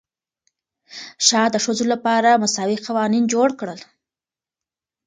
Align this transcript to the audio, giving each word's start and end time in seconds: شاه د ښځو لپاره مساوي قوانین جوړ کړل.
شاه 1.27 1.47
د 1.51 1.57
ښځو 1.65 1.85
لپاره 1.93 2.39
مساوي 2.43 2.77
قوانین 2.85 3.23
جوړ 3.33 3.49
کړل. 3.59 3.79